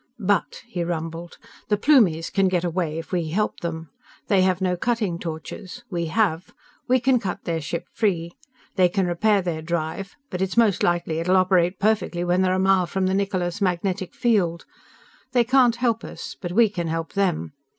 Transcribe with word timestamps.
"But," 0.25 0.63
he 0.67 0.83
rumbled, 0.83 1.37
"_the 1.69 1.79
Plumies 1.79 2.31
can 2.33 2.47
get 2.47 2.63
away 2.63 2.97
if 2.97 3.11
we 3.11 3.29
help 3.29 3.59
them. 3.59 3.91
They 4.29 4.41
have 4.41 4.59
no 4.59 4.75
cutting 4.75 5.19
torches. 5.19 5.83
We 5.91 6.07
have. 6.07 6.51
We 6.87 6.99
can 6.99 7.19
cut 7.19 7.43
their 7.43 7.61
ship 7.61 7.85
free. 7.93 8.31
They 8.77 8.89
can 8.89 9.05
repair 9.05 9.43
their 9.43 9.61
drive 9.61 10.15
but 10.31 10.41
it's 10.41 10.57
most 10.57 10.81
likely 10.81 11.17
that 11.17 11.21
it'll 11.21 11.37
operate 11.37 11.77
perfectly 11.79 12.23
when 12.23 12.41
they're 12.41 12.51
a 12.51 12.57
mile 12.57 12.87
from 12.87 13.05
the 13.05 13.13
Niccola's 13.13 13.61
magnetic 13.61 14.15
field. 14.15 14.65
They 15.33 15.43
can't 15.43 15.75
help 15.75 16.03
us. 16.03 16.35
But 16.41 16.53
we 16.53 16.67
can 16.67 16.87
help 16.87 17.13
them. 17.13 17.53